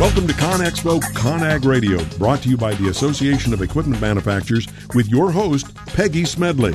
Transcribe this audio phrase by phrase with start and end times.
[0.00, 5.10] Welcome to ConExpo ConAg Radio, brought to you by the Association of Equipment Manufacturers with
[5.10, 6.72] your host, Peggy Smedley.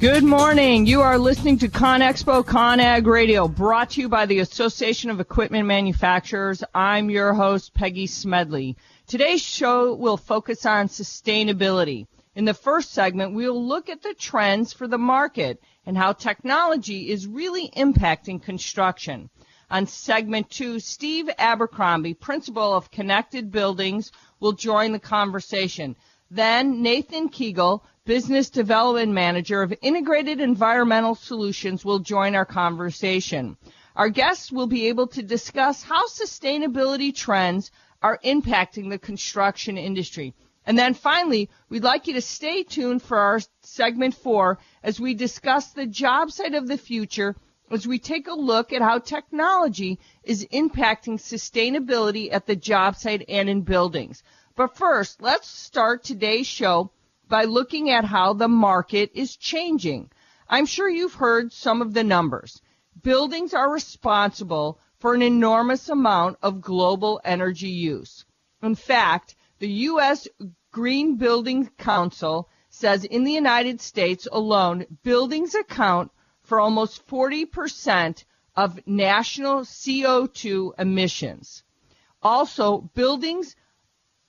[0.00, 0.84] Good morning.
[0.86, 5.68] You are listening to ConExpo ConAg Radio, brought to you by the Association of Equipment
[5.68, 6.64] Manufacturers.
[6.74, 8.76] I'm your host, Peggy Smedley.
[9.06, 12.08] Today's show will focus on sustainability.
[12.34, 17.10] In the first segment, we'll look at the trends for the market and how technology
[17.10, 19.30] is really impacting construction.
[19.72, 25.96] On segment two, Steve Abercrombie, principal of Connected Buildings, will join the conversation.
[26.30, 33.56] Then Nathan Kegel, business development manager of Integrated Environmental Solutions, will join our conversation.
[33.96, 37.70] Our guests will be able to discuss how sustainability trends
[38.02, 40.34] are impacting the construction industry.
[40.66, 45.14] And then finally, we'd like you to stay tuned for our segment four as we
[45.14, 47.36] discuss the job site of the future
[47.72, 53.24] as we take a look at how technology is impacting sustainability at the job site
[53.30, 54.22] and in buildings.
[54.54, 56.90] But first, let's start today's show
[57.28, 60.10] by looking at how the market is changing.
[60.50, 62.60] I'm sure you've heard some of the numbers.
[63.02, 68.26] Buildings are responsible for an enormous amount of global energy use.
[68.62, 70.28] In fact, the U.S.
[70.72, 76.10] Green Building Council says in the United States alone, buildings account
[76.52, 78.24] for almost 40%
[78.56, 81.62] of national CO2 emissions.
[82.22, 83.56] Also, buildings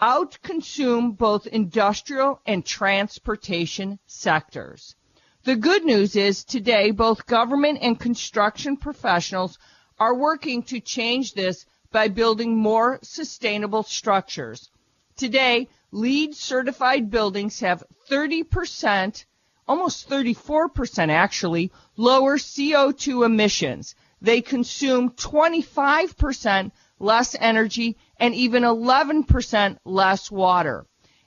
[0.02, 4.96] outconsume both industrial and transportation sectors.
[5.44, 9.60] The good news is today both government and construction professionals
[10.00, 14.72] are working to change this by building more sustainable structures.
[15.18, 19.26] Today, LEED certified buildings have 30%
[19.68, 23.96] almost 34% actually, lower CO2 emissions.
[24.22, 30.86] They consume 25% less energy and even 11% less water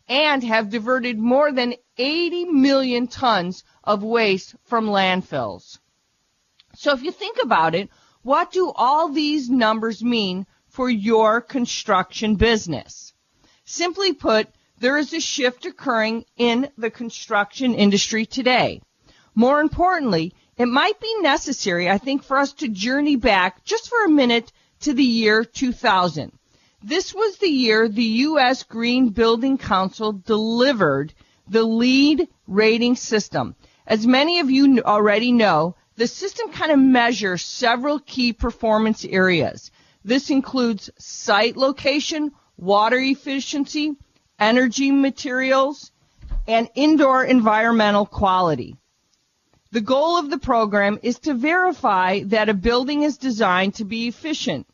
[0.09, 5.79] and have diverted more than 80 million tons of waste from landfills.
[6.75, 7.91] So if you think about it,
[8.23, 13.13] what do all these numbers mean for your construction business?
[13.65, 14.49] Simply put,
[14.79, 18.81] there is a shift occurring in the construction industry today.
[19.35, 24.05] More importantly, it might be necessary, I think, for us to journey back just for
[24.05, 26.33] a minute to the year 2000.
[26.83, 28.63] This was the year the U.S.
[28.63, 31.13] Green Building Council delivered
[31.49, 33.55] the LEED rating system.
[33.87, 39.71] As many of you already know, the system kind of measures several key performance areas.
[40.05, 43.97] This includes site location, water efficiency,
[44.39, 45.93] energy materials,
[46.47, 48.77] and indoor environmental quality.
[49.73, 54.09] The goal of the program is to verify that a building is designed to be
[54.09, 54.67] efficient.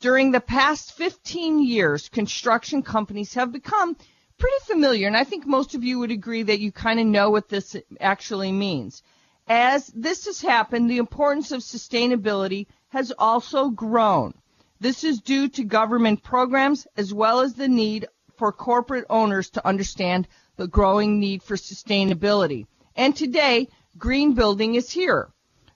[0.00, 3.96] During the past 15 years, construction companies have become
[4.38, 7.30] pretty familiar, and I think most of you would agree that you kind of know
[7.30, 9.02] what this actually means.
[9.46, 14.34] As this has happened, the importance of sustainability has also grown.
[14.80, 18.08] This is due to government programs as well as the need
[18.40, 22.66] for corporate owners to understand the growing need for sustainability.
[22.96, 23.68] And today,
[23.98, 25.28] green building is here.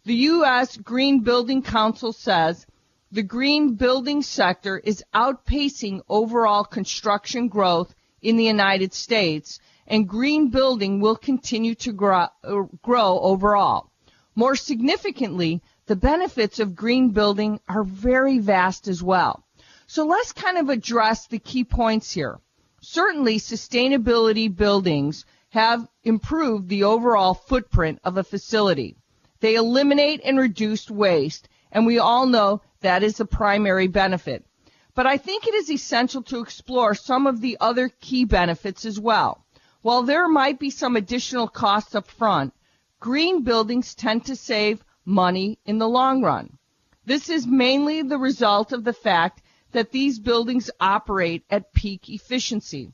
[0.07, 0.79] The U.S.
[0.79, 2.67] Green Building Council says
[3.13, 10.49] the green building sector is outpacing overall construction growth in the United States, and green
[10.49, 13.91] building will continue to grow, uh, grow overall.
[14.35, 19.45] More significantly, the benefits of green building are very vast as well.
[19.87, 22.41] So let's kind of address the key points here.
[22.87, 28.99] Certainly, sustainability buildings have improved the overall footprint of a facility.
[29.41, 34.45] They eliminate and reduce waste, and we all know that is the primary benefit.
[34.95, 39.01] But I think it is essential to explore some of the other key benefits as
[39.01, 39.47] well.
[39.81, 42.53] While there might be some additional costs up front,
[43.01, 46.59] green buildings tend to save money in the long run.
[47.07, 49.41] This is mainly the result of the fact
[49.75, 52.93] that these buildings operate at peak efficiency.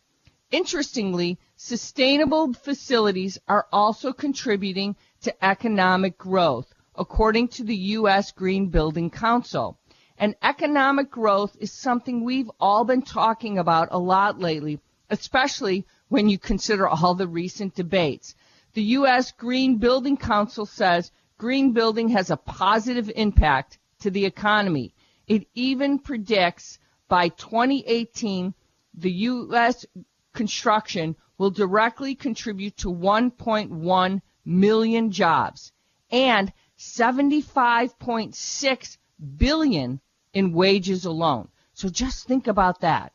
[0.50, 8.32] Interestingly, sustainable facilities are also contributing to economic growth, according to the U.S.
[8.32, 9.78] Green Building Council.
[10.18, 16.28] And economic growth is something we've all been talking about a lot lately, especially when
[16.28, 18.34] you consider all the recent debates.
[18.72, 19.32] The U.S.
[19.32, 24.94] Green Building Council says green building has a positive impact to the economy.
[25.30, 28.52] It even predicts by 2018,
[28.94, 29.86] the U.S.
[30.34, 35.70] construction will directly contribute to 1.1 million jobs
[36.10, 38.98] and 75.6
[39.36, 40.00] billion
[40.32, 41.48] in wages alone.
[41.74, 43.12] So just think about that.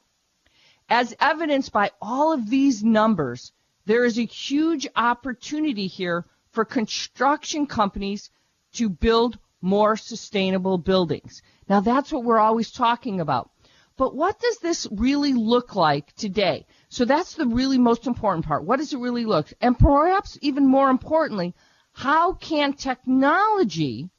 [0.88, 3.52] As evidenced by all of these numbers,
[3.84, 8.30] there is a huge opportunity here for construction companies
[8.76, 11.42] to build more sustainable buildings.
[11.68, 13.50] Now that's what we're always talking about.
[13.98, 16.68] But what does this really look like today?
[16.90, 18.64] So that's the really most important part.
[18.64, 19.52] What does it really look?
[19.60, 21.56] And perhaps even more importantly,
[21.94, 24.10] how can technology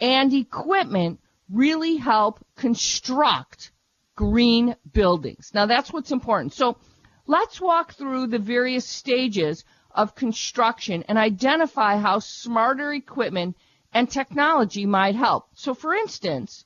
[0.00, 1.20] and equipment
[1.50, 3.70] really help construct
[4.16, 5.52] green buildings?
[5.54, 6.54] Now that's what's important.
[6.54, 6.78] So
[7.26, 9.64] let's walk through the various stages
[9.94, 13.56] of construction and identify how smarter equipment
[13.92, 15.48] and technology might help.
[15.54, 16.64] So for instance,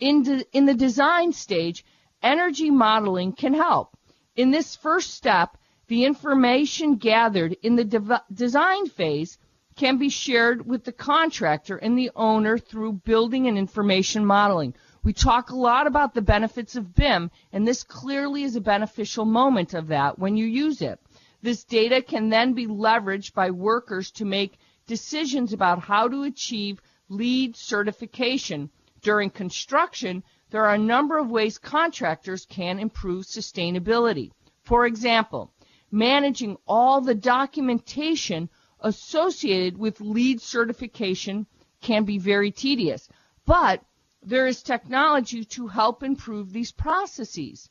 [0.00, 1.84] in, de- in the design stage,
[2.22, 3.96] energy modeling can help.
[4.36, 5.56] In this first step,
[5.86, 9.38] the information gathered in the de- design phase
[9.76, 14.74] can be shared with the contractor and the owner through building and information modeling.
[15.02, 19.24] We talk a lot about the benefits of BIM, and this clearly is a beneficial
[19.24, 20.98] moment of that when you use it.
[21.42, 26.80] This data can then be leveraged by workers to make decisions about how to achieve
[27.08, 28.70] LEED certification.
[29.00, 34.30] During construction, there are a number of ways contractors can improve sustainability.
[34.62, 35.52] For example,
[35.90, 38.48] managing all the documentation
[38.80, 41.46] associated with LEED certification
[41.80, 43.08] can be very tedious,
[43.46, 43.84] but
[44.22, 47.68] there is technology to help improve these processes.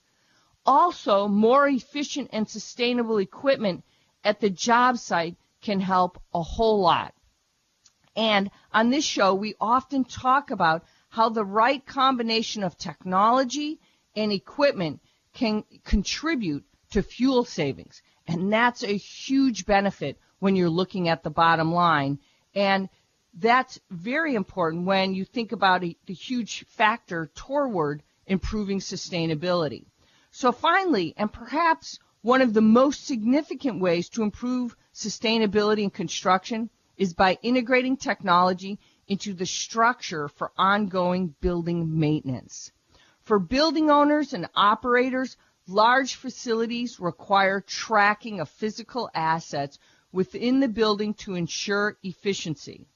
[0.66, 3.84] Also, more efficient and sustainable equipment
[4.24, 7.16] at the job site can help a whole lot.
[8.16, 13.80] And on this show, we often talk about how the right combination of technology
[14.16, 15.02] and equipment
[15.34, 18.04] can contribute to fuel savings.
[18.28, 22.20] And that's a huge benefit when you're looking at the bottom line.
[22.54, 22.90] And
[23.34, 29.86] that's very important when you think about a, the huge factor toward improving sustainability.
[30.30, 36.70] So finally, and perhaps one of the most significant ways to improve sustainability in construction
[36.96, 38.80] is by integrating technology
[39.10, 42.72] into the structure for ongoing building maintenance.
[43.24, 45.36] For building owners and operators,
[45.68, 49.78] large facilities require tracking of physical assets
[50.14, 52.88] within the building to ensure efficiency.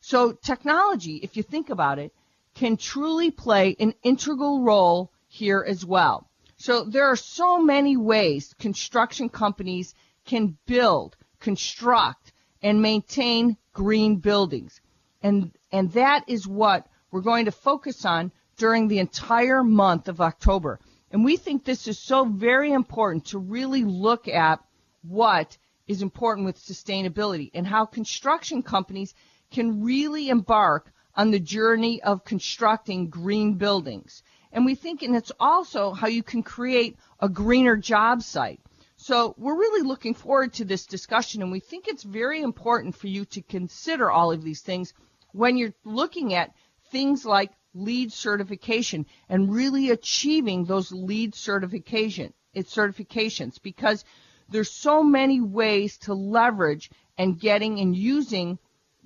[0.00, 2.12] So technology, if you think about it,
[2.54, 6.28] can truly play an integral role here as well.
[6.66, 14.80] So there are so many ways construction companies can build, construct, and maintain green buildings.
[15.22, 20.20] And, and that is what we're going to focus on during the entire month of
[20.20, 20.80] October.
[21.12, 24.58] And we think this is so very important to really look at
[25.02, 29.14] what is important with sustainability and how construction companies
[29.52, 34.24] can really embark on the journey of constructing green buildings.
[34.56, 38.58] And we think, and it's also how you can create a greener job site.
[38.96, 43.06] So we're really looking forward to this discussion, and we think it's very important for
[43.06, 44.94] you to consider all of these things
[45.32, 46.54] when you're looking at
[46.90, 54.06] things like LEED certification and really achieving those LEED certification, its certifications because
[54.48, 58.58] there's so many ways to leverage and getting and using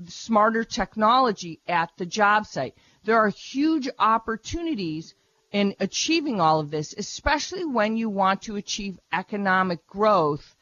[0.06, 2.76] smarter technology at the job site.
[3.02, 5.16] There are huge opportunities
[5.52, 10.54] in achieving all of this, especially when you want to achieve economic growth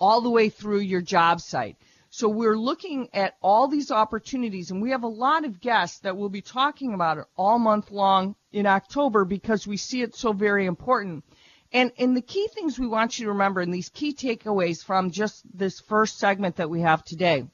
[0.00, 1.76] all the way through your job site.
[2.12, 6.16] So we're looking at all these opportunities and we have a lot of guests that
[6.16, 10.32] will be talking about it all month long in October because we see it so
[10.32, 11.24] very important.
[11.72, 15.12] And, and the key things we want you to remember and these key takeaways from
[15.12, 17.46] just this first segment that we have today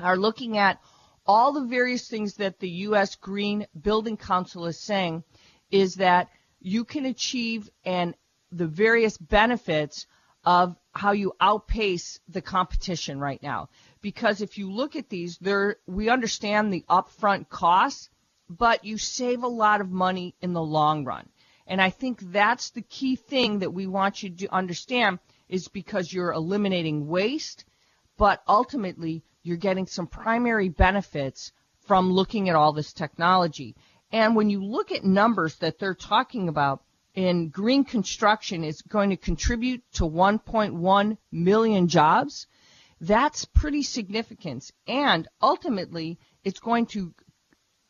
[0.00, 0.80] are looking at
[1.26, 3.14] all the various things that the U.S.
[3.14, 5.22] Green Building Council is saying
[5.70, 6.28] is that
[6.60, 8.14] you can achieve and
[8.52, 10.06] the various benefits
[10.44, 13.68] of how you outpace the competition right now.
[14.00, 18.08] Because if you look at these, there we understand the upfront costs,
[18.48, 21.28] but you save a lot of money in the long run.
[21.66, 26.12] And I think that's the key thing that we want you to understand is because
[26.12, 27.64] you're eliminating waste,
[28.16, 31.52] but ultimately you're getting some primary benefits
[31.86, 33.76] from looking at all this technology.
[34.12, 36.82] And when you look at numbers that they're talking about,
[37.14, 42.46] in green construction is going to contribute to 1.1 million jobs.
[43.00, 44.70] That's pretty significant.
[44.86, 47.14] And ultimately, it's going to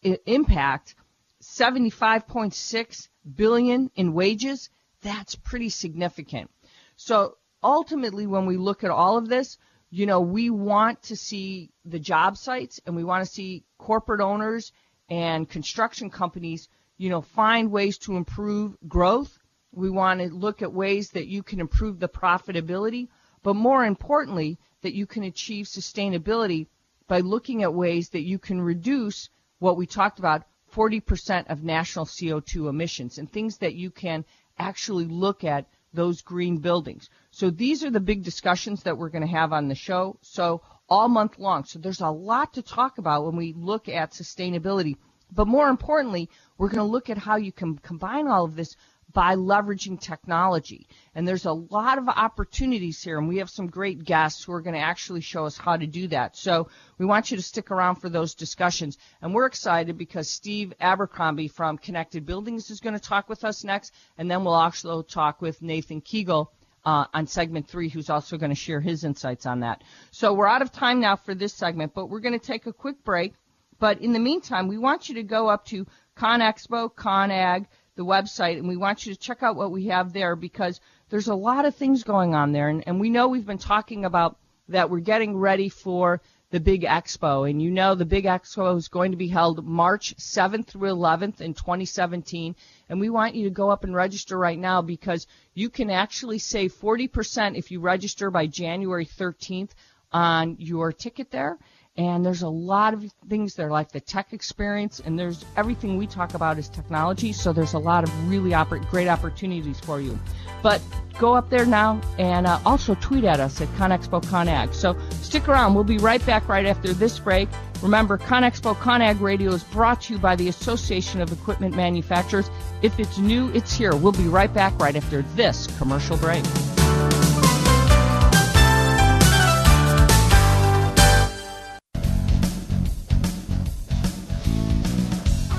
[0.03, 0.95] impact
[1.43, 4.71] 75.6 billion in wages.
[5.03, 6.51] That's pretty significant.
[6.97, 9.59] So ultimately, when we look at all of this,
[9.91, 14.21] you know, we want to see the job sites and we want to see corporate
[14.21, 14.73] owners
[15.11, 16.69] and construction companies
[17.01, 19.39] you know, find ways to improve growth.
[19.73, 23.09] We want to look at ways that you can improve the profitability,
[23.43, 26.67] but more importantly, that you can achieve sustainability
[27.09, 30.43] by looking at ways that you can reduce what we talked about
[30.75, 34.27] 40% of national CO2 emissions and things that you can
[34.59, 37.09] actually look at those green buildings.
[37.31, 40.19] So these are the big discussions that we're going to have on the show.
[40.21, 40.61] So
[40.91, 41.65] all month long.
[41.65, 44.97] So there's a lot to talk about when we look at sustainability.
[45.33, 46.29] But more importantly,
[46.59, 48.77] we're going to look at how you can combine all of this
[49.13, 50.87] by leveraging technology.
[51.15, 54.61] And there's a lot of opportunities here, and we have some great guests who are
[54.61, 56.37] going to actually show us how to do that.
[56.37, 56.69] So
[56.99, 58.99] we want you to stick around for those discussions.
[59.21, 63.65] And we're excited because Steve Abercrombie from Connected Buildings is going to talk with us
[63.65, 66.53] next, and then we'll also talk with Nathan Kegel.
[66.83, 69.85] Uh, on segment three, who's also going to share his insights on that.
[70.13, 72.73] So we're out of time now for this segment, but we're going to take a
[72.73, 73.35] quick break.
[73.79, 78.59] But in the meantime, we want you to go up to ConExpo, ConAg, the website,
[78.59, 81.65] and we want you to check out what we have there because there's a lot
[81.67, 82.69] of things going on there.
[82.69, 86.21] And, and we know we've been talking about that we're getting ready for
[86.51, 87.49] the big expo.
[87.49, 91.41] And you know the big expo is going to be held March 7th through 11th
[91.41, 92.55] in 2017.
[92.89, 96.39] And we want you to go up and register right now because you can actually
[96.39, 99.71] save 40% if you register by January 13th
[100.13, 101.57] on your ticket there
[101.97, 106.07] and there's a lot of things there like the tech experience and there's everything we
[106.07, 108.55] talk about is technology so there's a lot of really
[108.91, 110.19] great opportunities for you.
[110.63, 110.81] But
[111.19, 115.49] go up there now and uh, also tweet at us at conexpo conag so stick
[115.49, 115.75] around.
[115.75, 117.49] We'll be right back right after this break.
[117.83, 122.51] Remember conexpo conag radio is brought to you by the association of equipment manufacturers.
[122.83, 123.97] If it's new it's here.
[123.97, 126.45] We'll be right back right after this commercial break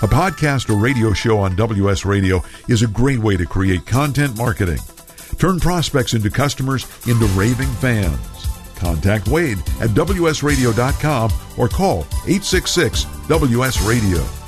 [0.00, 4.38] A podcast or radio show on WS Radio is a great way to create content
[4.38, 4.78] marketing.
[5.38, 8.16] Turn prospects into customers into raving fans.
[8.76, 14.47] Contact Wade at WSRadio.com or call 866 WS Radio.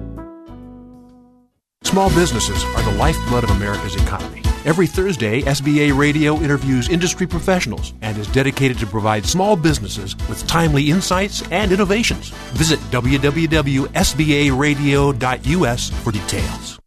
[1.91, 4.41] Small businesses are the lifeblood of America's economy.
[4.63, 10.47] Every Thursday, SBA Radio interviews industry professionals and is dedicated to provide small businesses with
[10.47, 12.29] timely insights and innovations.
[12.53, 16.80] Visit www.sbaradio.us for details.